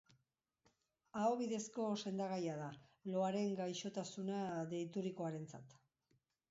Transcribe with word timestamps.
Aho 1.23 1.35
bidezko 1.41 1.85
sendagaia 2.05 2.57
da, 2.63 2.71
loaren 3.17 3.55
gaixotasuna 3.63 4.43
deiturikoarentzat. 4.77 5.83